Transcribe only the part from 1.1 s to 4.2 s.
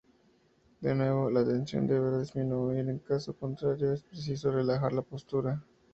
la tensión deberá disminuir, en caso contrario es